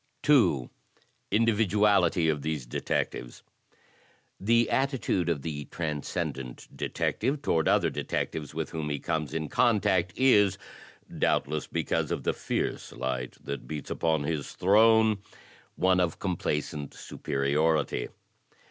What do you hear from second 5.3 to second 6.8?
the Transcendent